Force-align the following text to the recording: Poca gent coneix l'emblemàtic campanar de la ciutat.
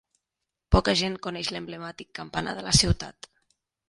Poca 0.75 0.95
gent 1.01 1.17
coneix 1.27 1.51
l'emblemàtic 1.55 2.09
campanar 2.21 2.55
de 2.61 2.65
la 2.69 2.73
ciutat. 2.79 3.29